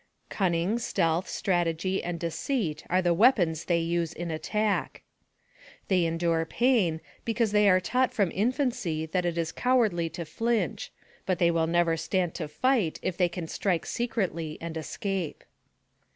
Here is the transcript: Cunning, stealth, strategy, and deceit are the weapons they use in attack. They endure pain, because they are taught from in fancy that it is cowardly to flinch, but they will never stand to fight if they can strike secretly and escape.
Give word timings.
Cunning, 0.29 0.79
stealth, 0.79 1.29
strategy, 1.29 2.03
and 2.03 2.19
deceit 2.19 2.83
are 2.89 3.03
the 3.03 3.13
weapons 3.13 3.65
they 3.65 3.77
use 3.77 4.13
in 4.13 4.31
attack. 4.31 5.03
They 5.89 6.05
endure 6.07 6.43
pain, 6.43 7.01
because 7.23 7.51
they 7.51 7.69
are 7.69 7.79
taught 7.79 8.11
from 8.11 8.31
in 8.31 8.51
fancy 8.51 9.05
that 9.05 9.25
it 9.27 9.37
is 9.37 9.51
cowardly 9.51 10.09
to 10.09 10.25
flinch, 10.25 10.91
but 11.27 11.37
they 11.37 11.51
will 11.51 11.67
never 11.67 11.97
stand 11.97 12.33
to 12.33 12.47
fight 12.47 12.97
if 13.03 13.15
they 13.15 13.29
can 13.29 13.45
strike 13.47 13.85
secretly 13.85 14.57
and 14.59 14.75
escape. 14.75 15.43